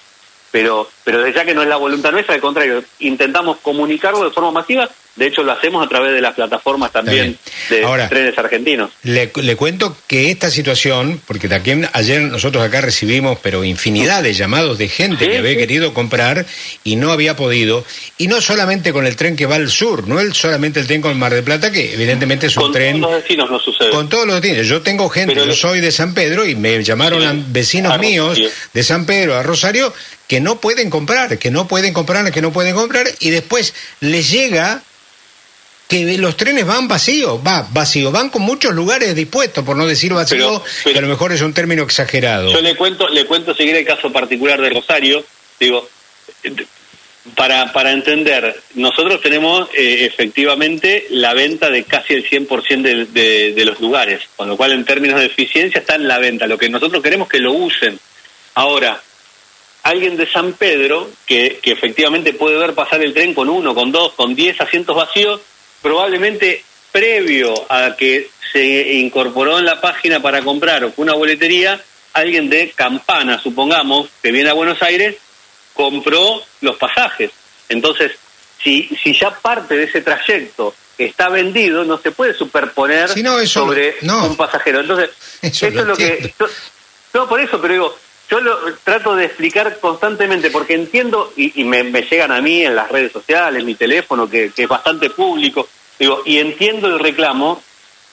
pero, 0.51 0.89
pero 1.03 1.19
desde 1.19 1.39
ya 1.39 1.45
que 1.45 1.53
no 1.53 1.63
es 1.63 1.69
la 1.69 1.77
voluntad 1.77 2.11
nuestra, 2.11 2.35
al 2.35 2.41
contrario, 2.41 2.83
intentamos 2.99 3.57
comunicarlo 3.57 4.23
de 4.23 4.31
forma 4.31 4.51
masiva 4.51 4.89
de 5.15 5.27
hecho, 5.27 5.43
lo 5.43 5.51
hacemos 5.51 5.85
a 5.85 5.89
través 5.89 6.13
de 6.13 6.21
las 6.21 6.35
plataformas 6.35 6.93
también 6.93 7.37
de 7.69 8.07
trenes 8.07 8.37
argentinos. 8.37 8.91
Le, 9.03 9.29
cuento 9.57 9.97
que 10.07 10.31
esta 10.31 10.49
situación, 10.49 11.21
porque 11.27 11.49
también 11.49 11.85
ayer 11.91 12.21
nosotros 12.21 12.63
acá 12.63 12.79
recibimos, 12.79 13.37
pero 13.43 13.65
infinidad 13.65 14.23
de 14.23 14.33
llamados 14.33 14.77
de 14.77 14.87
gente 14.87 15.29
que 15.29 15.37
había 15.37 15.57
querido 15.57 15.93
comprar 15.93 16.45
y 16.85 16.95
no 16.95 17.11
había 17.11 17.35
podido, 17.35 17.83
y 18.17 18.27
no 18.27 18.39
solamente 18.39 18.93
con 18.93 19.05
el 19.05 19.17
tren 19.17 19.35
que 19.35 19.45
va 19.45 19.55
al 19.55 19.69
sur, 19.69 20.07
no 20.07 20.17
es 20.21 20.37
solamente 20.37 20.79
el 20.79 20.87
tren 20.87 21.01
con 21.01 21.11
el 21.11 21.17
Mar 21.17 21.33
de 21.33 21.43
Plata, 21.43 21.71
que 21.71 21.93
evidentemente 21.93 22.47
es 22.47 22.55
un 22.55 22.71
tren. 22.71 22.93
Con 22.93 23.01
todos 23.01 23.11
los 23.11 23.21
destinos 23.21 23.51
no 23.51 23.59
sucede. 23.59 23.89
Con 23.89 24.07
todos 24.07 24.25
los 24.25 24.41
destinos. 24.41 24.67
Yo 24.67 24.81
tengo 24.81 25.09
gente, 25.09 25.35
yo 25.35 25.53
soy 25.53 25.81
de 25.81 25.91
San 25.91 26.13
Pedro 26.13 26.45
y 26.45 26.55
me 26.55 26.81
llamaron 26.81 27.47
vecinos 27.51 27.99
míos 27.99 28.39
de 28.73 28.83
San 28.83 29.05
Pedro 29.05 29.35
a 29.35 29.43
Rosario 29.43 29.93
que 30.31 30.39
no 30.39 30.61
pueden 30.61 30.89
comprar, 30.89 31.37
que 31.37 31.51
no 31.51 31.67
pueden 31.67 31.91
comprar, 31.91 32.31
que 32.31 32.41
no 32.41 32.53
pueden 32.53 32.73
comprar, 32.73 33.05
y 33.19 33.31
después 33.31 33.73
les 33.99 34.31
llega 34.31 34.81
que 35.89 36.17
los 36.17 36.37
trenes 36.37 36.65
van 36.65 36.87
vacíos, 36.87 37.41
va 37.45 37.67
vacío, 37.73 38.13
van 38.13 38.29
con 38.29 38.41
muchos 38.41 38.73
lugares 38.73 39.13
dispuestos, 39.13 39.65
por 39.65 39.75
no 39.75 39.85
decir 39.85 40.13
vacío, 40.13 40.63
que 40.85 40.97
a 40.97 41.01
lo 41.01 41.09
mejor 41.09 41.33
es 41.33 41.41
un 41.41 41.53
término 41.53 41.83
exagerado. 41.83 42.49
Yo 42.49 42.61
le 42.61 42.77
cuento, 42.77 43.09
le 43.09 43.25
cuento 43.25 43.53
seguir 43.53 43.75
el 43.75 43.83
caso 43.83 44.09
particular 44.09 44.61
de 44.61 44.69
Rosario, 44.69 45.21
digo, 45.59 45.89
para, 47.35 47.73
para 47.73 47.91
entender, 47.91 48.55
nosotros 48.75 49.19
tenemos 49.21 49.67
eh, 49.73 50.05
efectivamente 50.05 51.07
la 51.09 51.33
venta 51.33 51.69
de 51.69 51.83
casi 51.83 52.13
el 52.13 52.25
100% 52.25 52.81
de, 52.83 53.05
de, 53.07 53.51
de 53.51 53.65
los 53.65 53.81
lugares, 53.81 54.21
con 54.37 54.47
lo 54.47 54.55
cual 54.55 54.71
en 54.71 54.85
términos 54.85 55.19
de 55.19 55.25
eficiencia 55.25 55.81
está 55.81 55.95
en 55.95 56.07
la 56.07 56.19
venta, 56.19 56.47
lo 56.47 56.57
que 56.57 56.69
nosotros 56.69 57.03
queremos 57.03 57.27
que 57.27 57.39
lo 57.39 57.51
usen. 57.51 57.99
Ahora, 58.53 59.01
alguien 59.83 60.17
de 60.17 60.29
San 60.29 60.53
Pedro, 60.53 61.09
que, 61.25 61.59
que 61.61 61.71
efectivamente 61.71 62.33
puede 62.33 62.57
ver 62.57 62.73
pasar 62.73 63.01
el 63.01 63.13
tren 63.13 63.33
con 63.33 63.49
uno, 63.49 63.73
con 63.73 63.91
dos, 63.91 64.13
con 64.13 64.35
diez 64.35 64.59
asientos 64.61 64.95
vacíos, 64.95 65.41
probablemente 65.81 66.63
previo 66.91 67.53
a 67.69 67.95
que 67.95 68.29
se 68.51 68.93
incorporó 68.93 69.59
en 69.59 69.65
la 69.65 69.79
página 69.79 70.21
para 70.21 70.41
comprar 70.41 70.83
o 70.83 70.93
una 70.97 71.13
boletería, 71.13 71.81
alguien 72.13 72.49
de 72.49 72.71
Campana, 72.71 73.41
supongamos, 73.41 74.09
que 74.21 74.31
viene 74.31 74.49
a 74.49 74.53
Buenos 74.53 74.81
Aires, 74.81 75.15
compró 75.73 76.41
los 76.59 76.75
pasajes. 76.77 77.31
Entonces, 77.69 78.11
si, 78.61 78.89
si 79.01 79.17
ya 79.17 79.31
parte 79.31 79.75
de 79.75 79.85
ese 79.85 80.01
trayecto 80.01 80.75
está 80.97 81.29
vendido, 81.29 81.83
no 81.83 81.97
se 81.97 82.11
puede 82.11 82.33
superponer 82.33 83.09
sobre 83.47 83.95
un 84.01 84.35
pasajero. 84.35 84.81
Entonces, 84.81 85.09
eso, 85.41 85.67
es 85.67 85.73
lo 85.73 85.95
que... 85.95 86.33
no, 87.13 87.27
por 87.27 87.39
eso, 87.39 87.59
pero 87.61 87.73
digo, 87.73 87.97
yo 88.31 88.39
lo 88.39 88.73
trato 88.85 89.13
de 89.13 89.25
explicar 89.25 89.77
constantemente 89.81 90.49
porque 90.49 90.73
entiendo 90.73 91.33
y, 91.35 91.65
me, 91.65 91.83
llegan 91.83 92.31
a 92.31 92.39
mí 92.41 92.63
en 92.63 92.75
las 92.75 92.89
redes 92.89 93.11
sociales, 93.11 93.65
mi 93.65 93.75
teléfono 93.75 94.29
que, 94.29 94.53
es 94.55 94.67
bastante 94.69 95.09
público, 95.09 95.67
digo, 95.99 96.21
y 96.25 96.37
entiendo 96.37 96.87
el 96.87 96.99
reclamo 96.99 97.61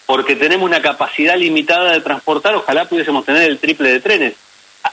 porque 0.06 0.34
tenemos 0.34 0.66
una 0.66 0.82
capacidad 0.82 1.36
limitada 1.36 1.92
de 1.92 2.00
transportar, 2.00 2.56
ojalá 2.56 2.88
pudiésemos 2.88 3.24
tener 3.24 3.48
el 3.48 3.58
triple 3.58 3.92
de 3.92 4.00
trenes. 4.00 4.34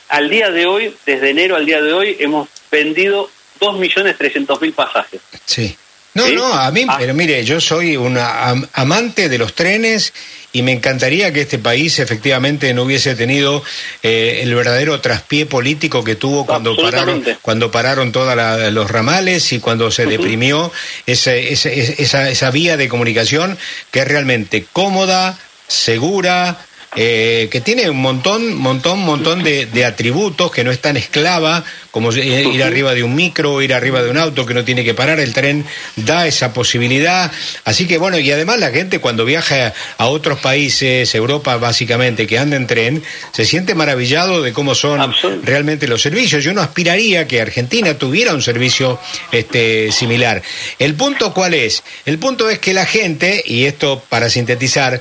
al 0.09 0.29
día 0.29 0.51
de 0.51 0.67
hoy, 0.67 0.95
desde 1.07 1.31
enero 1.31 1.55
al 1.55 1.65
día 1.65 1.81
de 1.81 1.91
hoy, 1.91 2.17
hemos 2.19 2.47
vendido 2.69 3.27
2.300.000 3.59 4.73
pasajes. 4.75 5.21
Sí. 5.45 5.75
No, 6.15 6.29
no, 6.29 6.53
a 6.53 6.71
mí, 6.71 6.85
ah. 6.87 6.95
pero 6.97 7.13
mire, 7.13 7.43
yo 7.43 7.59
soy 7.59 7.97
un 7.97 8.17
amante 8.17 9.27
de 9.27 9.37
los 9.37 9.53
trenes 9.53 10.13
y 10.53 10.61
me 10.61 10.71
encantaría 10.71 11.33
que 11.33 11.41
este 11.41 11.59
país 11.59 11.99
efectivamente 11.99 12.73
no 12.73 12.83
hubiese 12.83 13.15
tenido 13.15 13.61
eh, 14.01 14.39
el 14.41 14.55
verdadero 14.55 15.01
traspié 15.01 15.45
político 15.45 16.05
que 16.05 16.15
tuvo 16.15 16.45
cuando 16.45 16.73
pararon 16.77 17.21
cuando 17.41 17.69
pararon 17.69 18.13
todos 18.13 18.33
los 18.71 18.89
ramales 18.89 19.51
y 19.51 19.59
cuando 19.59 19.91
se 19.91 20.05
deprimió 20.05 20.71
esa, 21.05 21.35
esa, 21.35 22.29
esa 22.29 22.51
vía 22.51 22.77
de 22.77 22.87
comunicación 22.87 23.57
que 23.91 23.99
es 23.99 24.07
realmente 24.07 24.65
cómoda, 24.71 25.37
segura, 25.67 26.57
eh, 26.95 27.49
que 27.51 27.61
tiene 27.61 27.89
un 27.89 28.01
montón, 28.01 28.55
montón, 28.55 28.99
montón 28.99 29.43
de, 29.43 29.65
de, 29.65 29.85
atributos, 29.85 30.51
que 30.51 30.63
no 30.63 30.71
es 30.71 30.79
tan 30.79 30.95
esclava 30.95 31.63
como 31.91 32.11
ir 32.11 32.61
arriba 32.61 32.93
de 32.93 33.03
un 33.03 33.15
micro, 33.15 33.53
o 33.53 33.61
ir 33.61 33.73
arriba 33.73 34.03
de 34.03 34.09
un 34.09 34.17
auto 34.17 34.45
que 34.45 34.53
no 34.53 34.65
tiene 34.65 34.83
que 34.83 34.93
parar, 34.93 35.19
el 35.21 35.33
tren 35.33 35.65
da 35.95 36.27
esa 36.27 36.51
posibilidad. 36.51 37.31
Así 37.63 37.87
que 37.87 37.97
bueno, 37.97 38.19
y 38.19 38.29
además 38.31 38.59
la 38.59 38.69
gente 38.71 38.99
cuando 38.99 39.23
viaja 39.23 39.73
a 39.97 40.07
otros 40.07 40.39
países, 40.39 41.15
Europa 41.15 41.55
básicamente, 41.55 42.27
que 42.27 42.37
anda 42.37 42.57
en 42.57 42.67
tren, 42.67 43.03
se 43.31 43.45
siente 43.45 43.75
maravillado 43.75 44.41
de 44.41 44.51
cómo 44.51 44.75
son 44.75 45.13
realmente 45.43 45.87
los 45.87 46.01
servicios. 46.01 46.43
Yo 46.43 46.53
no 46.53 46.61
aspiraría 46.61 47.27
que 47.27 47.39
Argentina 47.39 47.97
tuviera 47.97 48.33
un 48.33 48.41
servicio 48.41 48.99
este, 49.31 49.89
similar. 49.93 50.41
¿El 50.79 50.95
punto 50.95 51.33
cuál 51.33 51.53
es? 51.53 51.83
El 52.05 52.19
punto 52.19 52.49
es 52.49 52.59
que 52.59 52.73
la 52.73 52.85
gente, 52.85 53.41
y 53.45 53.65
esto 53.65 54.03
para 54.09 54.29
sintetizar, 54.29 54.99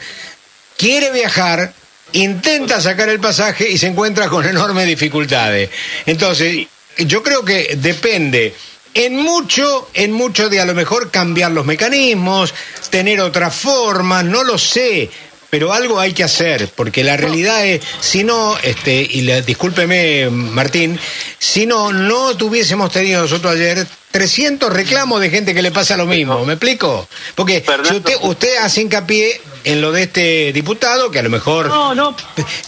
quiere 0.77 1.11
viajar, 1.11 1.73
intenta 2.13 2.81
sacar 2.81 3.09
el 3.09 3.21
pasaje 3.21 3.71
y 3.71 3.79
se 3.79 3.89
encuentra 3.89 4.29
con 4.29 4.47
enormes 4.47 4.87
dificultades. 4.87 5.71
Entonces, 6.07 6.67
yo 6.99 7.23
creo 7.23 7.45
que 7.45 7.77
depende 7.77 8.55
en 8.95 9.17
mucho, 9.17 9.91
en 9.95 10.13
mucho 10.13 10.49
de 10.49 10.61
a 10.61 10.65
lo 10.65 10.75
mejor 10.75 11.11
cambiar 11.11 11.51
los 11.51 11.67
mecanismos, 11.67 12.55
tener 12.91 13.21
otras 13.21 13.55
formas, 13.55 14.25
no 14.25 14.45
lo 14.45 14.57
sé, 14.57 15.11
pero 15.55 15.73
algo 15.73 16.01
hay 16.01 16.13
que 16.13 16.25
hacer, 16.25 16.69
porque 16.75 17.05
la 17.05 17.17
realidad 17.17 17.65
es, 17.65 17.81
si 18.01 18.25
no, 18.25 18.59
este, 18.65 19.07
y 19.09 19.21
discúlpeme 19.43 20.29
Martín, 20.29 20.99
si 21.39 21.65
no, 21.65 21.93
no 21.93 22.37
tuviésemos 22.37 22.91
tenido 22.91 23.23
nosotros 23.23 23.53
ayer 23.53 23.87
300 24.11 24.73
reclamos 24.73 25.21
de 25.21 25.31
gente 25.31 25.55
que 25.55 25.63
le 25.63 25.71
pasa 25.71 25.97
lo 25.97 26.07
mismo, 26.07 26.45
¿me 26.45 26.55
explico? 26.55 27.09
Porque 27.37 27.65
si 27.85 27.95
usted, 27.95 28.17
usted 28.23 28.57
hace 28.57 28.81
hincapié 28.81 29.41
en 29.63 29.81
lo 29.81 29.93
de 29.93 30.03
este 30.03 30.53
diputado, 30.53 31.13
que 31.13 31.21
a 31.21 31.23
lo 31.23 31.31
mejor... 31.31 31.69
No, 31.69 31.95
no. 31.95 32.17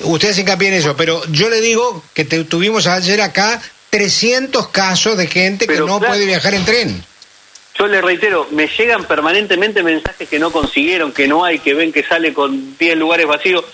Usted 0.02 0.31
hace 0.31 0.43
hincapié 0.43 0.69
en 0.69 0.75
eso, 0.75 0.95
pero 0.97 1.21
yo 1.33 1.50
le 1.50 1.61
digo 1.61 2.05
que 2.14 2.25
tuvimos 2.25 2.87
ayer 2.87 3.21
acá 3.21 3.61
300 3.90 4.69
casos 4.69 5.19
de 5.19 5.26
gente 5.26 5.66
que 5.66 5.81
no 5.81 5.99
puede 5.99 6.25
viajar 6.25 6.55
en 6.55 6.64
tren. 6.64 7.05
Yo 7.78 7.87
le 7.87 8.00
reitero, 8.00 8.49
me 8.50 8.68
llegan 8.68 9.04
permanentemente 9.04 9.83
mensajes 9.83 10.28
que 10.28 10.38
no 10.38 10.50
consiguieron, 10.50 11.12
que 11.12 11.28
no 11.28 11.45
hay, 11.45 11.59
que 11.59 11.75
ven 11.75 11.92
que 11.92 12.02
sale 12.02 12.33
con 12.33 12.76
10 12.78 12.97
lugares 12.97 13.26
vacíos. 13.26 13.64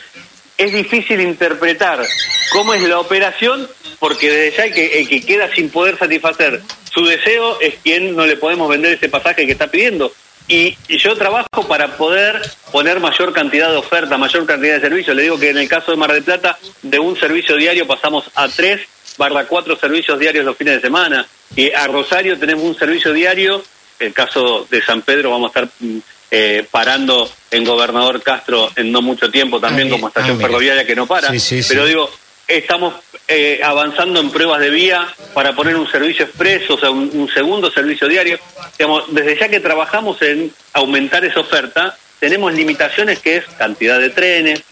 es 0.59 0.73
difícil 0.73 1.21
interpretar 1.21 2.05
cómo 2.53 2.75
es 2.75 2.83
la 2.83 3.01
operación, 3.01 3.69
porque 3.99 4.31
desde 4.31 4.57
ya 4.57 4.65
el 4.65 4.75
que, 4.75 5.01
el 5.01 5.09
que 5.09 5.25
queda 5.25 5.53
sin 5.55 5.71
poder 5.71 5.99
satisfacer 5.99 6.61
su 6.93 7.05
deseo 7.05 7.61
es 7.61 7.77
quien 7.83 8.15
no 8.15 8.27
le 8.27 8.37
podemos 8.37 8.69
vender 8.69 8.93
ese 8.93 9.09
pasaje 9.09 9.47
que 9.47 9.53
está 9.53 9.69
pidiendo. 9.69 10.13
Y 10.49 10.77
yo 10.89 11.17
trabajo 11.17 11.67
para 11.69 11.97
poder 11.97 12.43
poner 12.71 13.01
mayor 13.01 13.33
cantidad 13.33 13.71
de 13.71 13.77
oferta, 13.77 14.19
mayor 14.19 14.45
cantidad 14.45 14.75
de 14.75 14.81
servicios. 14.81 15.17
Le 15.17 15.23
digo 15.23 15.39
que 15.39 15.51
en 15.51 15.59
el 15.59 15.69
caso 15.69 15.93
de 15.93 15.97
Mar 15.97 16.13
del 16.13 16.25
Plata, 16.25 16.59
de 16.83 16.99
un 16.99 17.19
servicio 17.19 17.57
diario 17.57 17.87
pasamos 17.87 18.25
a 18.35 18.49
tres 18.49 18.81
barra 19.19 19.45
cuatro 19.47 19.77
servicios 19.77 20.19
diarios 20.19 20.45
los 20.45 20.57
fines 20.57 20.75
de 20.75 20.81
semana. 20.81 21.27
Y 21.55 21.71
a 21.71 21.87
Rosario 21.87 22.39
tenemos 22.39 22.65
un 22.65 22.77
servicio 22.77 23.13
diario. 23.13 23.63
El 24.03 24.13
caso 24.13 24.67
de 24.71 24.83
San 24.83 25.03
Pedro 25.03 25.31
vamos 25.31 25.47
a 25.47 25.61
estar 25.61 25.69
mm, 25.81 25.99
eh, 26.31 26.67
parando 26.71 27.31
en 27.51 27.65
Gobernador 27.65 28.23
Castro 28.23 28.71
en 28.77 28.91
no 28.91 29.03
mucho 29.03 29.31
tiempo 29.31 29.61
también 29.61 29.89
Ah, 29.89 29.91
como 29.93 30.09
estación 30.09 30.37
ah, 30.39 30.41
ferroviaria 30.41 30.87
que 30.87 30.97
no 30.97 31.07
para. 31.07 31.31
Sí, 31.31 31.41
sí, 31.41 31.63
sí. 31.63 31.69
Pero 31.71 31.87
digo, 31.87 32.11
estamos 32.47 32.95
eh, 33.29 33.61
avanzando 33.63 34.21
en 34.21 34.31
pruebas 34.31 34.61
de 34.61 34.71
vía 34.71 35.07
para 35.35 35.55
poner 35.55 35.77
un 35.77 35.91
servicio 35.91 36.25
expreso, 36.25 36.75
o 36.75 36.79
sea, 36.79 36.91
un, 36.91 37.11
un 37.13 37.29
segundo 37.33 37.71
servicio 37.71 38.09
diario. 38.09 38.39
Digamos, 38.79 39.05
desde 39.09 39.39
ya 39.39 39.49
que 39.49 39.61
trabajamos 39.61 40.21
en 40.23 40.53
aumentar 40.73 41.25
esa 41.25 41.41
oferta, 41.41 41.97
tenemos 42.19 42.53
limitaciones 42.55 43.19
que 43.19 43.39
es 43.39 43.45
cantidad 43.59 43.99
de 43.99 44.11
trenes, 44.11 44.63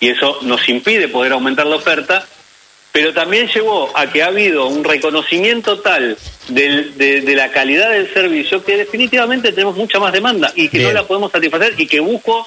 y 0.00 0.10
eso 0.10 0.38
nos 0.42 0.68
impide 0.68 1.08
poder 1.08 1.32
aumentar 1.32 1.66
la 1.66 1.76
oferta, 1.76 2.26
pero 2.92 3.12
también 3.12 3.48
llevó 3.48 3.90
a 3.96 4.10
que 4.10 4.22
ha 4.22 4.26
habido 4.26 4.66
un 4.66 4.82
reconocimiento 4.84 5.80
tal 5.80 6.16
del- 6.48 6.96
de, 6.98 7.20
de 7.20 7.34
la 7.36 7.50
calidad 7.52 7.90
del 7.90 8.12
servicio 8.12 8.64
que 8.64 8.76
definitivamente 8.76 9.52
tenemos 9.52 9.76
mucha 9.76 10.00
más 10.00 10.12
demanda 10.12 10.52
y 10.56 10.68
que 10.68 10.78
Bien. 10.78 10.90
no 10.94 11.00
la 11.02 11.06
podemos 11.06 11.30
satisfacer 11.30 11.74
y 11.78 11.86
que 11.86 12.00
busco 12.00 12.46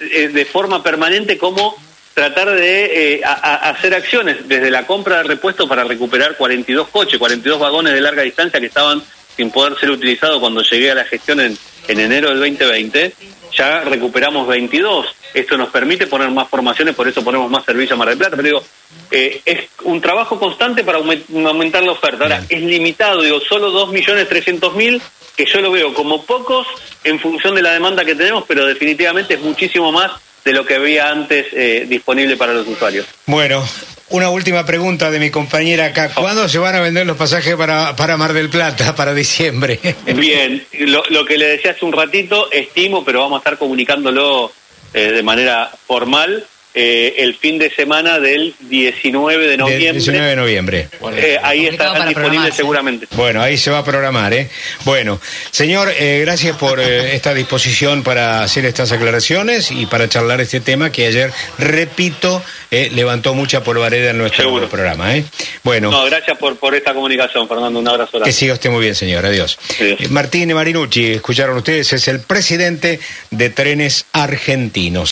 eh, 0.00 0.28
de 0.28 0.44
forma 0.44 0.82
permanente 0.82 1.38
cómo 1.38 1.76
tratar 2.12 2.50
de 2.52 3.14
eh, 3.16 3.20
a- 3.24 3.32
a- 3.32 3.70
hacer 3.70 3.94
acciones 3.94 4.46
desde 4.48 4.70
la 4.70 4.86
compra 4.86 5.18
de 5.18 5.22
repuestos 5.24 5.68
para 5.68 5.82
recuperar 5.84 6.36
42 6.36 6.88
coches, 6.88 7.18
42 7.18 7.58
vagones 7.58 7.92
de 7.94 8.00
larga 8.00 8.22
distancia 8.22 8.60
que 8.60 8.66
estaban 8.66 9.02
sin 9.36 9.50
poder 9.50 9.76
ser 9.80 9.90
utilizados 9.90 10.38
cuando 10.38 10.62
llegué 10.62 10.92
a 10.92 10.94
la 10.94 11.04
gestión 11.04 11.40
en, 11.40 11.58
en 11.88 12.00
enero 12.00 12.28
del 12.28 12.38
2020, 12.38 13.12
ya 13.56 13.80
recuperamos 13.80 14.46
22. 14.46 15.06
Esto 15.34 15.56
nos 15.56 15.70
permite 15.70 16.06
poner 16.06 16.30
más 16.30 16.48
formaciones, 16.48 16.94
por 16.94 17.08
eso 17.08 17.22
ponemos 17.24 17.50
más 17.50 17.64
servicio 17.64 17.94
a 17.94 17.98
Mar 17.98 18.08
del 18.08 18.18
Plata. 18.18 18.36
Pero 18.36 18.48
digo, 18.48 18.64
eh, 19.10 19.40
es 19.44 19.68
un 19.82 20.00
trabajo 20.00 20.38
constante 20.38 20.84
para 20.84 20.98
aument- 20.98 21.46
aumentar 21.46 21.82
la 21.82 21.92
oferta. 21.92 22.24
Ahora, 22.24 22.42
es 22.48 22.60
limitado, 22.62 23.22
digo, 23.22 23.40
solo 23.40 23.70
2.300.000, 23.72 25.00
que 25.36 25.46
yo 25.46 25.60
lo 25.60 25.70
veo 25.72 25.92
como 25.94 26.24
pocos 26.24 26.66
en 27.02 27.18
función 27.18 27.54
de 27.54 27.62
la 27.62 27.72
demanda 27.72 28.04
que 28.04 28.14
tenemos, 28.14 28.44
pero 28.46 28.66
definitivamente 28.66 29.34
es 29.34 29.40
muchísimo 29.40 29.90
más 29.92 30.12
de 30.44 30.52
lo 30.52 30.64
que 30.64 30.74
había 30.74 31.08
antes 31.10 31.46
eh, 31.52 31.86
disponible 31.88 32.36
para 32.36 32.52
los 32.52 32.66
usuarios. 32.68 33.06
Bueno, 33.26 33.66
una 34.10 34.30
última 34.30 34.64
pregunta 34.66 35.10
de 35.10 35.18
mi 35.18 35.30
compañera 35.30 35.86
acá. 35.86 36.10
¿Cuándo 36.14 36.48
se 36.48 36.58
van 36.58 36.74
a 36.74 36.80
vender 36.80 37.06
los 37.06 37.16
pasajes 37.16 37.54
para, 37.56 37.96
para 37.96 38.16
Mar 38.16 38.32
del 38.32 38.50
Plata, 38.50 38.94
para 38.94 39.14
diciembre? 39.14 39.80
Bien, 40.14 40.64
lo, 40.80 41.02
lo 41.10 41.24
que 41.24 41.38
le 41.38 41.48
decía 41.48 41.72
hace 41.72 41.84
un 41.84 41.92
ratito, 41.92 42.50
estimo, 42.50 43.04
pero 43.04 43.20
vamos 43.20 43.36
a 43.36 43.38
estar 43.38 43.58
comunicándolo 43.58 44.52
eh, 44.92 45.10
de 45.12 45.22
manera 45.22 45.70
formal, 45.86 46.46
eh, 46.74 47.14
el 47.18 47.36
fin 47.36 47.58
de 47.58 47.70
semana 47.70 48.18
del 48.18 48.54
19 48.60 49.42
de 49.44 49.48
Del 49.50 49.58
noviembre. 49.60 49.92
19 49.92 50.26
de 50.28 50.36
noviembre. 50.36 50.88
Eh, 51.16 51.38
ahí 51.42 51.66
estarán 51.66 52.08
disponibles 52.08 52.54
seguramente. 52.54 53.06
Bueno, 53.12 53.40
ahí 53.42 53.56
se 53.56 53.70
va 53.70 53.78
a 53.78 53.84
programar, 53.84 54.32
¿eh? 54.32 54.48
Bueno, 54.84 55.20
señor, 55.50 55.92
eh, 55.96 56.20
gracias 56.24 56.56
por 56.56 56.80
eh, 56.80 57.14
esta 57.14 57.32
disposición 57.34 58.02
para 58.02 58.42
hacer 58.42 58.64
estas 58.64 58.90
aclaraciones 58.92 59.70
y 59.70 59.86
para 59.86 60.08
charlar 60.08 60.40
este 60.40 60.60
tema 60.60 60.90
que 60.90 61.06
ayer, 61.06 61.32
repito, 61.58 62.42
eh, 62.70 62.90
levantó 62.92 63.34
mucha 63.34 63.62
polvareda 63.62 64.10
en 64.10 64.18
nuestro 64.18 64.42
Seguro. 64.44 64.68
programa, 64.68 65.16
¿eh? 65.16 65.24
Bueno, 65.62 65.90
No, 65.90 66.04
gracias 66.06 66.36
por, 66.38 66.56
por 66.56 66.74
esta 66.74 66.92
comunicación, 66.92 67.46
Fernando. 67.48 67.78
Un 67.78 67.88
abrazo. 67.88 68.12
que 68.12 68.18
grande. 68.18 68.32
siga 68.32 68.54
usted 68.54 68.70
muy 68.70 68.80
bien, 68.82 68.94
señor. 68.94 69.24
Adiós. 69.24 69.58
Adiós. 69.80 70.10
Martín 70.10 70.52
Marinucci, 70.52 71.12
escucharon 71.12 71.56
ustedes, 71.56 71.92
es 71.92 72.08
el 72.08 72.20
presidente 72.20 72.98
de 73.30 73.50
Trenes 73.50 74.06
Argentinos. 74.12 75.02